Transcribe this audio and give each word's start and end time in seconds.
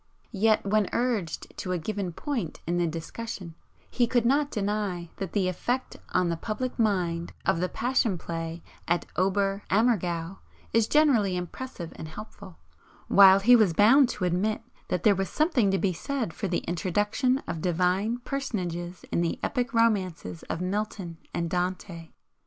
Yet, 0.33 0.65
when 0.65 0.89
urged 0.93 1.55
to 1.59 1.73
a 1.73 1.77
given 1.77 2.11
point 2.11 2.59
in 2.65 2.77
the 2.77 2.87
discussion, 2.87 3.53
he 3.87 4.07
could 4.07 4.25
not 4.25 4.49
deny 4.49 5.11
that 5.17 5.33
'the 5.33 5.47
effect 5.47 5.95
on 6.09 6.27
the 6.29 6.35
public 6.35 6.79
mind' 6.79 7.33
of 7.45 7.59
the 7.59 7.69
Passion 7.69 8.17
Play 8.17 8.63
at 8.87 9.05
Ober 9.15 9.61
Ammergau 9.69 10.39
is 10.73 10.87
generally 10.87 11.37
impressive 11.37 11.93
and 11.97 12.07
helpful, 12.07 12.57
while 13.09 13.41
he 13.41 13.55
was 13.55 13.73
bound 13.73 14.09
to 14.09 14.25
admit 14.25 14.63
that 14.87 15.03
there 15.03 15.13
was 15.13 15.29
something 15.29 15.69
to 15.69 15.77
be 15.77 15.93
said 15.93 16.33
for 16.33 16.47
the 16.47 16.65
introduction 16.67 17.37
of 17.47 17.61
Divine 17.61 18.17
personages 18.21 19.05
in 19.11 19.21
the 19.21 19.39
epic 19.43 19.71
romances 19.71 20.41
of 20.49 20.61
Milton 20.61 21.19
and 21.31 21.47
Dante. 21.47 22.09